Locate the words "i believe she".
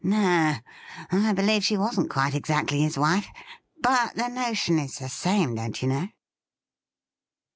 1.11-1.77